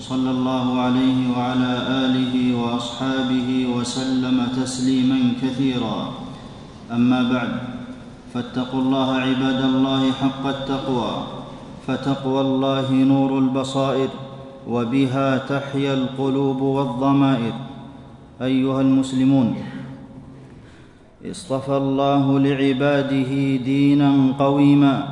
[0.00, 1.72] صلى الله عليه وعلى
[2.06, 6.12] آله وأصحابه وسلم تسليما كثيرا.
[6.92, 7.52] أما بعد
[8.34, 11.12] فاتقوا الله عباد الله حق التقوى
[11.86, 14.08] فتقوى الله نور البصائر
[14.68, 17.52] وبها تحيا القلوب والضمائر.
[18.42, 19.56] أيها المسلمون
[21.30, 23.32] اصطفى الله لعباده
[23.64, 25.08] دينا قويما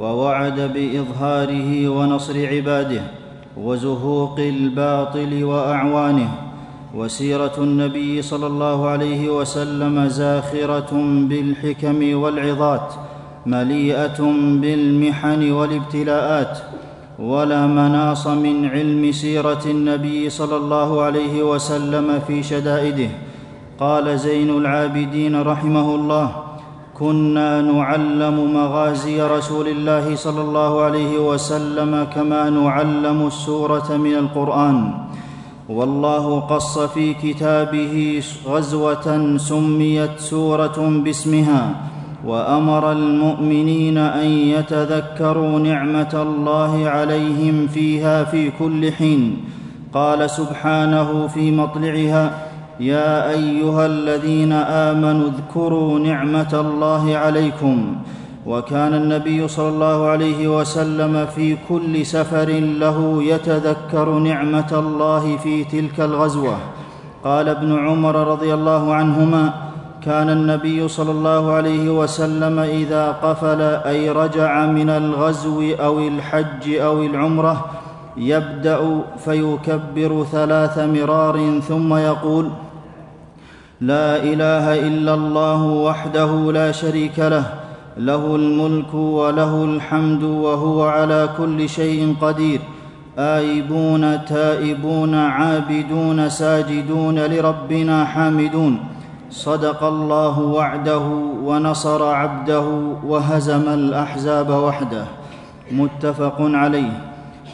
[0.00, 3.17] ووعد بإظهاره ونصر عباده.
[3.64, 6.30] وزهوق الباطل وأعوانه
[6.94, 10.90] وسيرة النبي صلى الله عليه وسلم زاخرة
[11.28, 12.94] بالحكم والعظات
[13.46, 14.20] مليئة
[14.62, 16.58] بالمحن والابتلاءات
[17.18, 23.10] ولا مناص من علم سيرة النبي صلى الله عليه وسلم في شدائده.
[23.80, 26.47] قال زين العابدين رحمه الله
[27.00, 34.94] كنا نعلم مغازي رسول الله صلى الله عليه وسلم كما نعلم السورة من القرآن.
[35.68, 41.74] والله قص في كتابه غزوة سميت سورة باسمها
[42.26, 49.44] وأمر المؤمنين أن يتذكروا نعمة الله عليهم فيها في كل حين.
[49.94, 52.47] قال سبحانه في مطلعها
[52.80, 57.96] يا أيها الذين آمنوا اذكروا نعمة الله عليكم
[58.46, 66.00] وكان النبي صلى الله عليه وسلم في كل سفر له يتذكر نعمة الله في تلك
[66.00, 66.56] الغزوة.
[67.24, 69.52] قال ابن عمر رضي الله عنهما
[70.04, 77.02] كان النبي صلى الله عليه وسلم إذا قفل أي رجع من الغزو أو الحج أو
[77.02, 77.66] العمرة
[78.16, 82.50] يبدأ فيكبر ثلاث مرار ثم يقول
[83.80, 87.44] لا إله إلا الله وحده لا شريك له
[87.96, 92.60] له الملك وله الحمد وهو على كل شيء قدير.
[93.18, 98.78] آيبون تائبون عابدون ساجدون لربنا حامدون.
[99.30, 101.06] صدق الله وعده
[101.44, 102.66] ونصر عبده
[103.06, 105.04] وهزم الأحزاب وحده.
[105.72, 107.07] متفق عليه.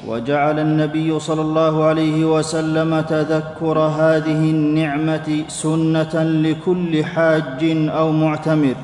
[0.09, 8.75] وجعل النبي صلى الله عليه وسلم تذكر هذه النعمة سنة لكل حاج أو معتمر.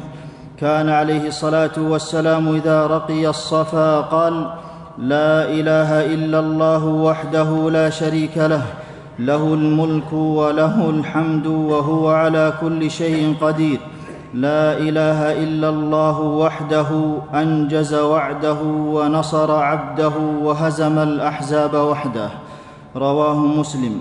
[0.60, 4.34] كان عليه الصلاة والسلام إذا رقي الصفا قال
[4.98, 8.62] لا إله إلا الله وحده لا شريك له
[9.18, 13.80] له الملك وله الحمد وهو على كل شيء قدير.
[14.34, 16.86] لا إله إلا الله وحده
[17.34, 22.30] أنجز وعده ونصر عبده وهزم الأحزاب وحده.
[22.96, 24.00] رواه مسلم.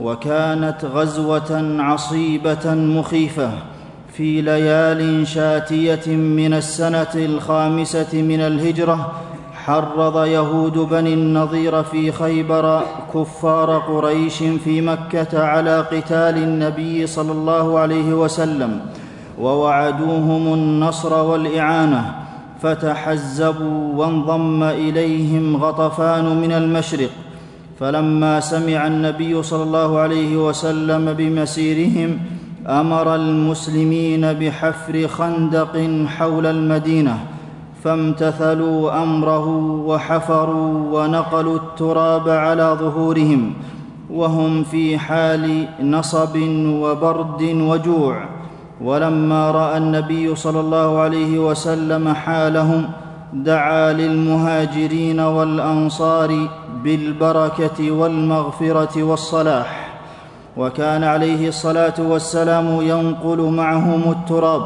[0.00, 3.50] وكانت غزوة عصيبة مخيفة
[4.12, 9.12] في ليال شاتية من السنة الخامسة من الهجرة
[9.64, 12.82] حرض يهود بني النضير في خيبر
[13.14, 18.80] كفار قريش في مكة على قتال النبي صلى الله عليه وسلم.
[19.42, 22.14] ووعدوهم النصر والإعانة
[22.62, 27.10] فتحزبوا وانضم إليهم غطفان من المشرق.
[27.80, 32.18] فلما سمع النبي صلى الله عليه وسلم بمسيرهم
[32.68, 37.18] أمر المسلمين بحفر خندق حول المدينة
[37.84, 39.46] فامتثلوا أمره
[39.86, 43.52] وحفروا ونقلوا التراب على ظهورهم
[44.10, 46.36] وهم في حال نصب
[46.66, 48.24] وبرد وجوع.
[48.84, 52.90] ولما رأى النبي صلى الله عليه وسلم حالهم
[53.32, 56.48] دعا للمهاجرين والأنصار
[56.84, 59.88] بالبركة والمغفرة والصلاح.
[60.56, 64.62] وكان عليه الصلاة والسلام ينقل معهم التراب.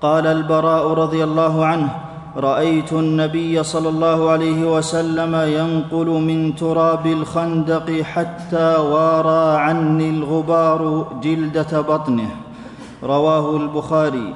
[0.00, 1.88] قال البراء رضي الله عنه
[2.36, 11.80] رأيت النبي صلى الله عليه وسلم ينقل من تراب الخندق حتى وارى عني الغبار جلدة
[11.80, 12.43] بطنه.
[13.04, 14.34] رواه البخاري.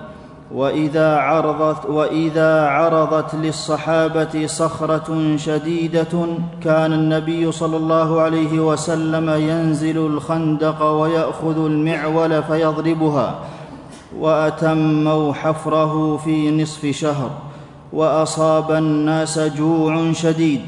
[0.54, 6.26] وإذا عرضت وإذا عرضت للصحابة صخرة شديدة
[6.64, 13.34] كان النبي صلى الله عليه وسلم ينزل الخندق ويأخذ المعول فيضربها
[14.18, 17.30] واتموا حفره في نصف شهر.
[17.92, 20.60] وأصاب الناس جوع شديد.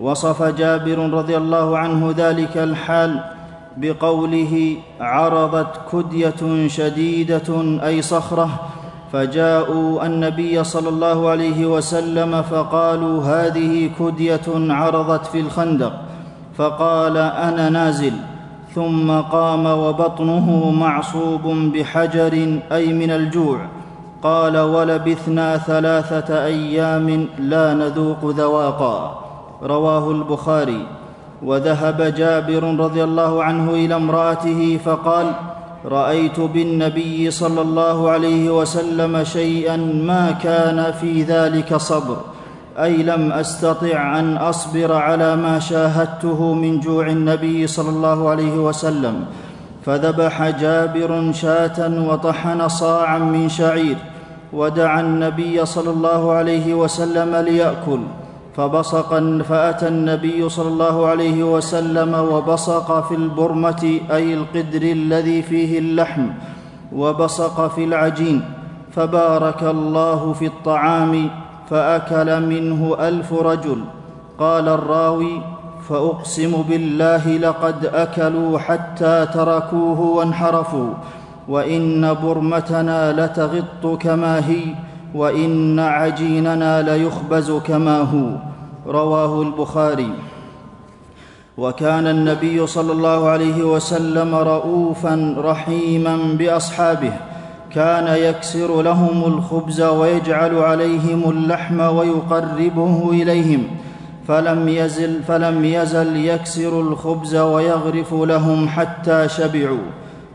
[0.00, 3.20] وصف جابر رضي الله عنه ذلك الحال
[3.76, 8.48] بقوله عرضت كدية شديدة أي صخرة
[9.12, 15.92] فجاءوا النبي صلى الله عليه وسلم فقالوا هذه كدية عرضت في الخندق
[16.56, 18.12] فقال أنا نازل
[18.74, 23.58] ثم قام وبطنه معصوب بحجر أي من الجوع
[24.22, 29.24] قال ولبثنا ثلاثة أيام لا نذوق ذواقا
[29.62, 30.86] رواه البخاري.
[31.42, 35.26] وذهب جابر رضي الله عنه إلى امرأته فقال
[35.84, 42.16] رأيت بالنبي صلى الله عليه وسلم شيئا ما كان في ذلك صبر.
[42.78, 49.24] أي لم أستطع أن أصبر على ما شاهدته من جوع النبي صلى الله عليه وسلم.
[49.86, 53.96] فذبح جابر شاة وطحن صاعا من شعير.
[54.52, 58.00] ودعا النبي صلى الله عليه وسلم ليأكل.
[58.58, 66.26] فبصق فأتى النبي صلى الله عليه وسلم وبصق في البرمة أي القدر الذي فيه اللحم
[66.92, 68.42] وبصق في العجين
[68.92, 71.30] فبارك الله في الطعام
[71.70, 73.78] فأكل منه ألف رجل.
[74.38, 75.42] قال الراوي
[75.88, 80.90] فأقسم بالله لقد أكلوا حتى تركوه وانحرفوا
[81.48, 84.74] وإن برمتنا لتغط كما هي
[85.14, 88.30] وإن عجيننا ليخبز كما هو.
[88.92, 90.12] رواه البخاري.
[91.58, 97.12] وكان النبي صلى الله عليه وسلم رؤوفا رحيما بأصحابه.
[97.70, 103.62] كان يكسر لهم الخبز ويجعل عليهم اللحم ويقربه إليهم.
[104.28, 109.86] فلم يزل فلم يزل يكسر الخبز ويغرف لهم حتى شبعوا.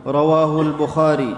[0.07, 1.35] رواه البخاري.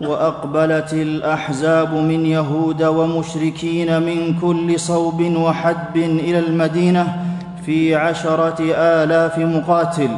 [0.00, 7.22] وأقبلت الأحزاب من يهود ومشركين من كل صوب وحدب إلى المدينة
[7.66, 10.10] في عشرة آلاف مقاتل.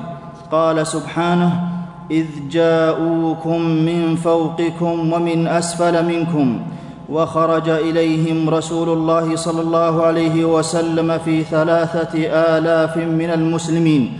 [0.53, 1.53] قال سبحانه
[2.11, 6.61] إذ جاءوكم من فوقكم ومن أسفل منكم
[7.09, 14.12] وخرج إليهم رسول الله صلى الله عليه وسلم في ثلاثة آلاف من المسلمين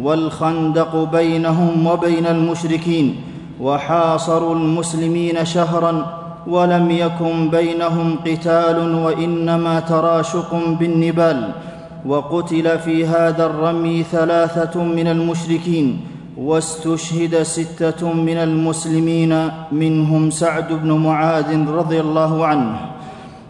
[0.00, 3.16] والخندق بينهم وبين المشركين
[3.60, 11.50] وحاصروا المسلمين شهرا ولم يكن بينهم قتال وإنما تراشق بالنبال
[12.06, 16.00] وقتل في هذا الرمي ثلاثة من المشركين
[16.36, 22.76] واستشهد ستة من المسلمين منهم سعد بن معاذ رضي الله عنه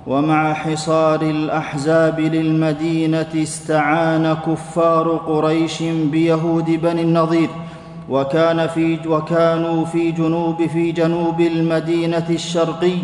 [0.06, 7.48] ومع حصار الأحزاب للمدينة استعان كفار قريش بيهود بني النضير
[8.10, 12.96] وكان في وكانوا في جنوب في جنوب المدينة الشرقي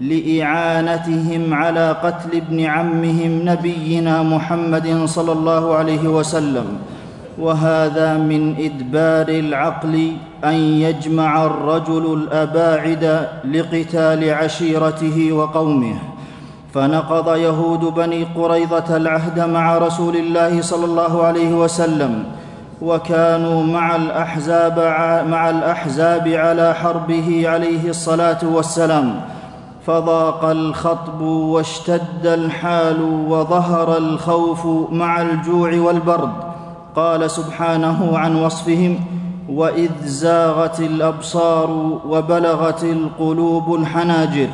[0.00, 6.66] لإعانتهم على قتل ابن عمهم نبينا محمد صلى الله عليه وسلم.
[7.38, 10.12] وهذا من إدبار العقل
[10.44, 15.98] أن يجمع الرجل الأباعد لقتال عشيرته وقومه.
[16.74, 22.24] فنقض يهود بني قريظة العهد مع رسول الله صلى الله عليه وسلم
[22.82, 24.78] وكانوا مع الأحزاب,
[25.28, 29.20] مع الأحزاب على حربه عليه الصلاة والسلام.
[29.86, 36.32] فضاق الخطب واشتد الحال وظهر الخوف مع الجوع والبرد.
[36.96, 39.00] قال سبحانه عن وصفهم
[39.48, 41.70] وإذ زاغت الأبصار
[42.08, 44.48] وبلغت القلوب الحناجر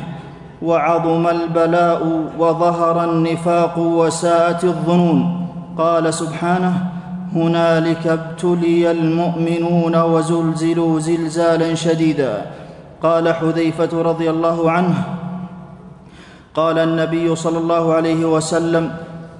[0.61, 5.47] وعظم البلاء وظهر النفاق وساءت الظنون.
[5.77, 6.94] قال سبحانه
[7.35, 12.41] هنالك ابتلي المؤمنون وزلزلوا زلزالا شديدا.
[13.03, 14.95] قال حذيفة رضي الله عنه
[16.55, 18.91] قال النبي صلى الله عليه وسلم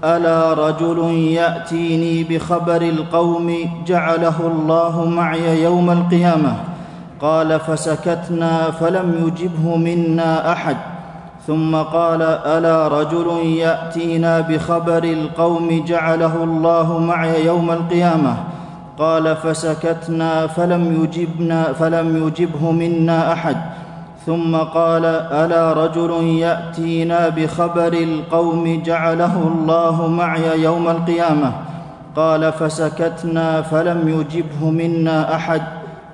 [0.03, 6.55] ألا رجل يأتيني بخبر القوم جعله الله معي يوم القيامة؟
[7.21, 10.77] قال فسكتنا فلم يجبه منا أحد.
[11.47, 18.35] ثم قال ألا رجل يأتينا بخبر القوم جعله الله معي يوم القيامة؟
[18.97, 23.57] قال فسكتنا فلم يجبنا فلم يجبه منا أحد.
[24.25, 31.51] ثم قال ألا رجل يأتينا بخبر القوم جعله الله معي يوم القيامة؟
[32.15, 35.61] قال فسكتنا فلم يجبه منا أحد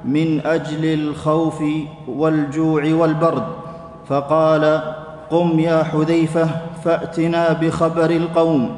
[0.06, 1.64] من أجل الخوف
[2.08, 3.44] والجوع والبرد.
[4.10, 4.82] فقال
[5.32, 6.50] قم يا حذيفة
[6.84, 8.70] فأتنا بخبر القوم.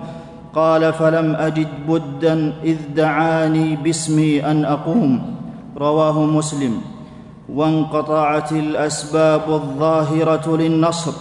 [0.56, 5.36] قال فلم أجد بدا إذ دعاني باسمي أن أقوم.
[5.78, 6.82] رواه مسلم.
[7.50, 11.12] وانقطعت الأسباب الظاهرة للنصر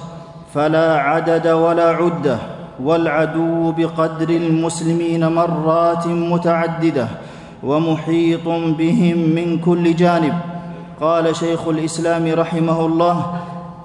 [0.54, 2.38] فلا عدد ولا عدة
[2.82, 7.08] والعدو بقدر المسلمين مرات متعددة
[7.62, 10.34] ومحيط بهم من كل جانب.
[11.00, 13.26] قال شيخ الإسلام رحمه الله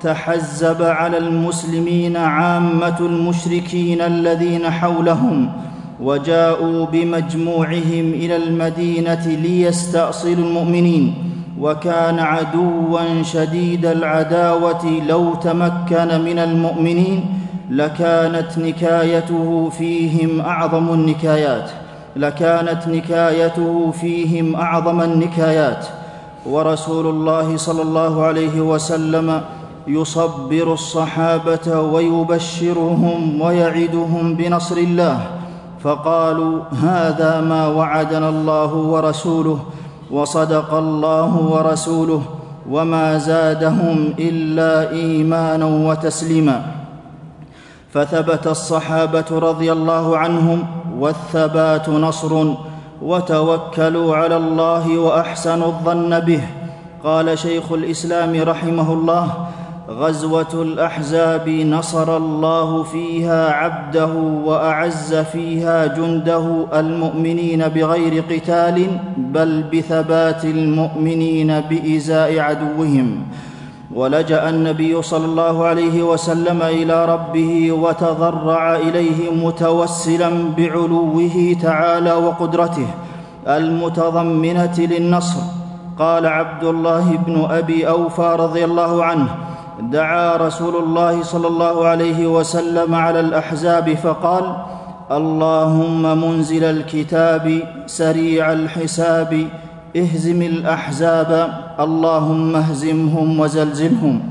[0.01, 5.51] تحزب على المسلمين عامة المشركين الذين حولهم
[6.01, 11.13] وجاءوا بمجموعهم إلى المدينة ليستأصلوا المؤمنين
[11.59, 17.25] وكان عدوا شديد العداوة لو تمكن من المؤمنين
[17.69, 21.69] لكانت نكايته فيهم أعظم النكايات
[22.15, 25.85] لكانت نكايته فيهم أعظم النكايات.
[26.45, 29.41] ورسول الله صلى الله عليه وسلم
[29.87, 35.19] يصبر الصحابة ويبشرهم ويعدهم بنصر الله.
[35.83, 39.59] فقالوا هذا ما وعدنا الله ورسوله
[40.11, 42.21] وصدق الله ورسوله
[42.69, 46.61] وما زادهم إلا إيمانا وتسليما.
[47.93, 50.63] فثبت الصحابة رضي الله عنهم
[50.99, 52.45] والثبات نصر
[53.01, 56.41] وتوكلوا على الله وأحسنوا الظن به.
[57.03, 59.27] قال شيخ الإسلام رحمه الله
[59.89, 64.13] غزوة الأحزاب نصر الله فيها عبده
[64.45, 73.21] وأعز فيها جنده المؤمنين بغير قتال بل بثبات المؤمنين بإزاء عدوهم.
[73.95, 82.87] ولجأ النبي صلى الله عليه وسلم إلى ربه وتضرع إليه متوسلا بعلوه تعالى وقدرته
[83.47, 85.39] المتضمنة للنصر.
[85.99, 89.46] قال عبد الله بن أبي أوفى رضي الله عنه
[89.81, 94.55] دعا رسول الله صلى الله عليه وسلم على الأحزاب فقال
[95.11, 99.47] اللهم منزل الكتاب سريع الحساب
[99.97, 104.29] اهزم الأحزاب اللهم اهزمهم وزلزلهم.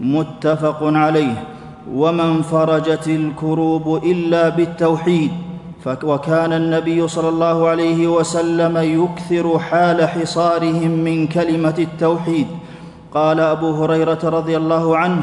[0.00, 1.44] متفق عليه.
[1.94, 5.30] وما انفرجت الكروب إلا بالتوحيد
[6.04, 12.46] وكان النبي صلى الله عليه وسلم يكثر حال حصارهم من كلمة التوحيد.
[13.14, 15.22] قال أبو هريرة رضي الله عنه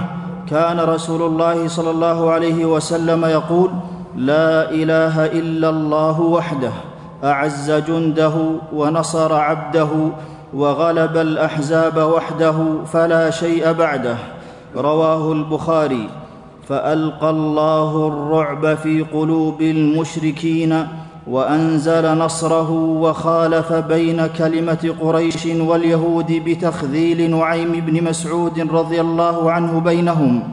[0.49, 3.69] كان رسول الله صلى الله عليه وسلم يقول
[4.15, 6.71] لا إله إلا الله وحده
[7.23, 8.33] أعز جنده
[8.73, 9.89] ونصر عبده
[10.53, 12.55] وغلب الأحزاب وحده
[12.93, 14.17] فلا شيء بعده
[14.75, 16.09] رواه البخاري
[16.67, 20.87] فألقى الله الرعب في قلوب المشركين
[21.27, 30.43] وأنزل نصره وخالف بين كلمة قريش واليهود بتخذيل نعيم بن مسعود رضي الله عنه بينهم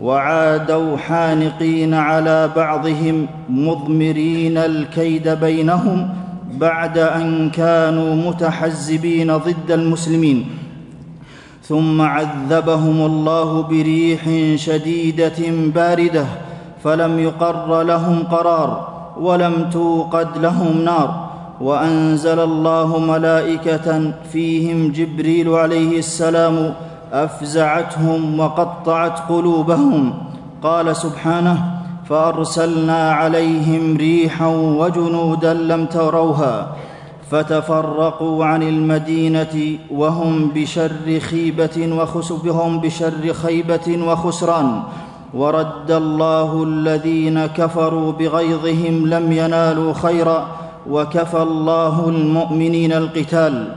[0.00, 6.08] وعادوا حانقين على بعضهم مضمرين الكيد بينهم
[6.52, 10.46] بعد أن كانوا متحزبين ضد المسلمين.
[11.62, 15.38] ثم عذبهم الله بريح شديدة
[15.74, 16.26] باردة
[16.84, 18.91] فلم يقر لهم قرار.
[19.20, 21.28] ولم توقد لهم نار.
[21.60, 26.74] وأنزل الله ملائكة فيهم جبريل عليه السلام
[27.12, 30.14] أفزعتهم وقطعت قلوبهم.
[30.62, 31.64] قال سبحانه
[32.08, 36.76] فأرسلنا عليهم ريحا وجنودا لم تروها.
[37.30, 44.82] فتفرقوا عن المدينة وهم بشر خيبة وخسبهم بشر خيبة وخسران.
[45.34, 50.46] ورد الله الذين كفروا بغيظهم لم ينالوا خيرا
[50.90, 53.68] وكفى الله المؤمنين القتال.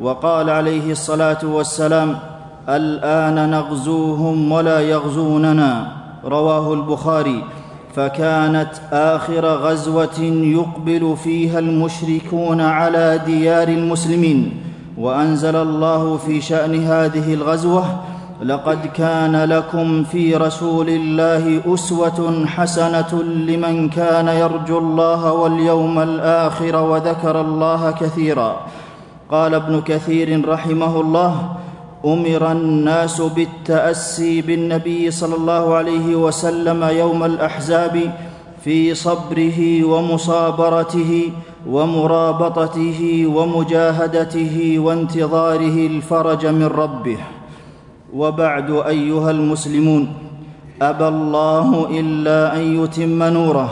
[0.00, 2.18] وقال عليه الصلاة والسلام
[2.68, 5.86] الآن نغزوهم ولا يغزوننا.
[6.24, 7.44] رواه البخاري
[7.94, 14.52] فكانت آخر غزوة يقبل فيها المشركون على ديار المسلمين.
[14.98, 17.84] وأنزل الله في شأن هذه الغزوة
[18.42, 27.40] لقد كان لكم في رسول الله أسوة حسنة لمن كان يرجو الله واليوم الآخر وذكر
[27.40, 28.66] الله كثيرا.
[29.30, 31.52] قال ابن كثير رحمه الله
[32.04, 38.12] أمر الناس بالتأسي بالنبي صلى الله عليه وسلم يوم الأحزاب
[38.64, 41.32] في صبره ومصابرته
[41.68, 47.18] ومرابطته ومجاهدته وانتظاره الفرج من ربه.
[48.14, 50.08] وبعد أيها المسلمون
[50.82, 53.70] أبى الله إلا أن يتم نوره.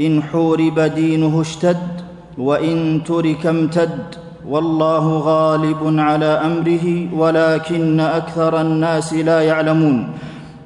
[0.00, 2.00] إن حورب دينه اشتد
[2.38, 4.14] وإن ترك امتد.
[4.48, 10.08] والله غالب على أمره ولكن أكثر الناس لا يعلمون.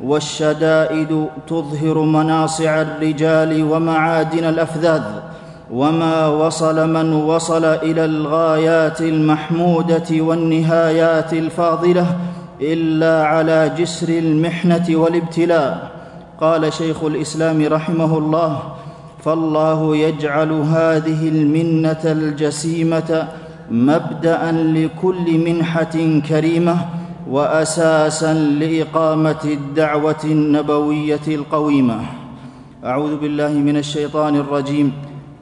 [0.05, 5.03] والشدائد تظهر مناصع الرجال ومعادن الأفذاذ.
[5.73, 12.07] وما وصل من وصل إلى الغايات المحمودة والنهايات الفاضلة.
[12.61, 15.91] إلا على جسر المحنة والابتلاء.
[16.41, 18.63] قال شيخ الإسلام رحمه الله
[19.25, 23.29] فالله يجعل هذه المنة الجسيمة
[23.71, 26.77] مبدأ لكل منحة كريمة
[27.31, 32.01] واساسا لإقامة الدعوة النبوية القويمة.
[32.85, 34.93] أعوذ بالله من الشيطان الرجيم.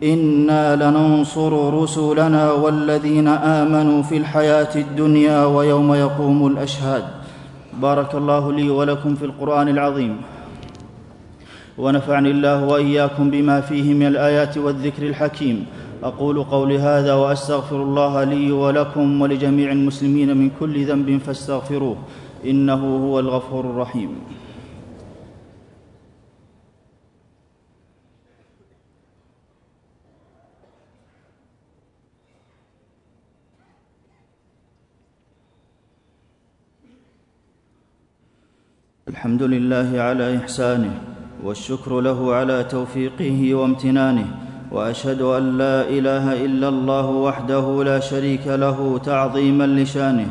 [0.02, 7.04] أنا لننصر رسلنا والذين امنوا في الحياة الدنيا ويوم يقوم الاشهاد.
[7.82, 10.16] بارك الله لي ولكم في القرآن العظيم.
[11.78, 15.66] ونفعني الله وإياكم بما فيه من الآيات والذكر الحكيم.
[16.02, 21.96] أقول قولي هذا وأستغفر الله لي ولكم ولجميع المسلمين من كل ذنب فاستغفروه.
[22.46, 24.10] إنه هو الغفور الرحيم.
[39.24, 40.92] الحمد لله على إحسانه
[41.44, 44.26] والشكر له على توفيقه وامتنانه
[44.72, 50.28] وأشهد أن لا إله إلا الله وحده لا شريك له تعظيما لشانه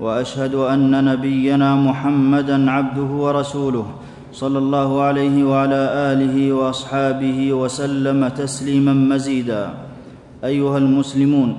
[0.00, 3.86] وأشهد أن نبينا محمدا عبده ورسوله
[4.32, 9.70] صلى الله عليه وعلى آله وأصحابه وسلم تسليما مزيدا.
[10.44, 11.58] أيها المسلمون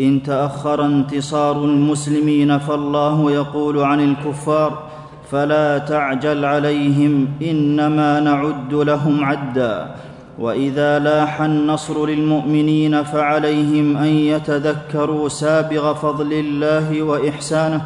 [0.00, 4.91] إن تأخر انتصار المسلمين فالله يقول عن الكفار
[5.32, 9.94] فلا تعجل عليهم إنما نعد لهم عدا.
[10.38, 17.82] وإذا لاح النصر للمؤمنين فعليهم أن يتذكروا سابغ فضل الله وإحسانه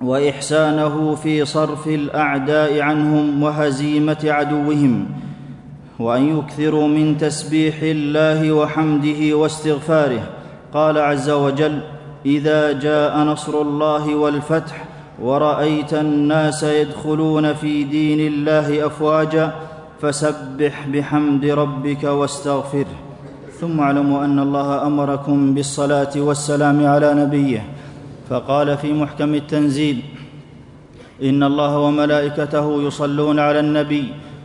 [0.00, 5.06] وإحسانه في صرف الأعداء عنهم وهزيمة عدوهم.
[5.98, 10.22] وأن يكثروا من تسبيح الله وحمده واستغفاره.
[10.74, 11.80] قال عز وجل
[12.26, 19.54] إذا جاء نصر الله والفتح ورأيت الناس يدخلون في دين الله أفواجا
[20.02, 22.96] فسبح بحمد ربك واستغفره.
[23.60, 27.62] ثم اعلموا أن الله أمركم بالصلاة والسلام على نبيه.
[28.30, 30.02] فقال في محكم التنزيل
[31.22, 34.04] إن الله وملائكته يصلون على النبي.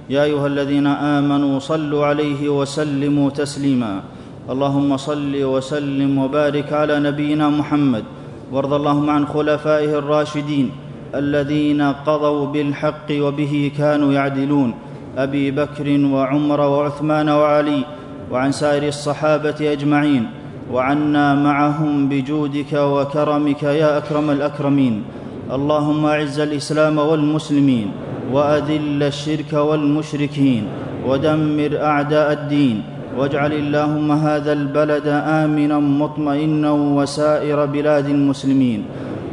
[0.10, 4.02] يا أيها الذين آمنوا صلوا عليه وسلموا تسليما.
[4.50, 8.04] اللهم صل وسلم وبارك على نبينا محمد.
[8.52, 10.72] وارض اللهم عن خلفائه الراشدين
[11.16, 14.74] الذين قضوا بالحق وبه كانوا يعدلون
[15.18, 17.82] أبي بكر وعمر وعثمان وعلي
[18.32, 20.24] وعن سائر الصحابة أجمعين
[20.74, 25.04] وعنا معهم بجودك وكرمك يا أكرم الأكرمين.
[25.52, 27.92] اللهم أعز الإسلام والمسلمين
[28.34, 30.64] وأذل الشرك والمشركين
[31.06, 32.84] ودمر أعداء الدين.
[33.18, 38.84] واجعل اللهم هذا البلد آمنا مطمئنا وسائر بلاد المسلمين.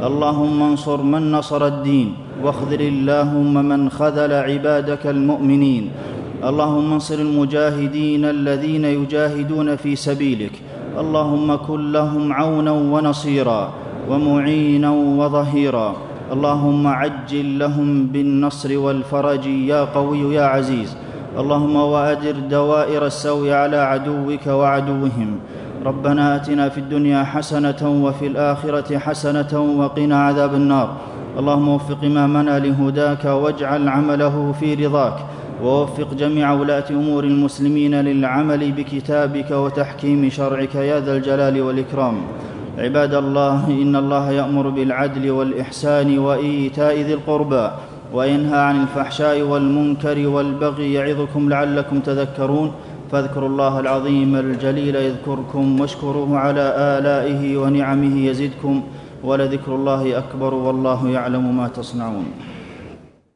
[0.03, 2.13] اللهم انصر من نصر الدين
[2.43, 5.89] واخذل اللهم من خذل عبادك المؤمنين.
[6.43, 10.51] اللهم انصر المجاهدين الذين يجاهدون في سبيلك.
[10.99, 13.73] اللهم كن لهم عونا ونصيرا
[14.09, 15.95] ومعينا وظهيرا.
[16.31, 20.97] اللهم عجل لهم بالنصر والفرج يا قوي يا عزيز.
[21.37, 25.39] اللهم وادر دوائر السوء على عدوك وعدوهم.
[25.85, 30.89] ربنا آتنا في الدنيا حسنة وفي الآخرة حسنة وقنا عذاب النار.
[31.39, 35.17] اللهم وفق إمامنا لهداك واجعل عمله في رضاك.
[35.63, 42.15] ووفق جميع ولاة أمور المسلمين للعمل بكتابك وتحكيم شرعك يا ذا الجلال والإكرام.
[42.77, 47.69] عباد الله إن الله يأمر بالعدل والإحسان وإيتاء ذي القربى.
[48.13, 52.71] وينهى عن الفحشاء والمنكر والبغي يعظكم لعلكم تذكرون
[53.11, 58.83] فاذكروا الله العظيم الجليل يذكركم واشكروه على آلائه ونعمه يزدكم
[59.23, 62.25] ولذكر الله أكبر والله يعلم ما تصنعون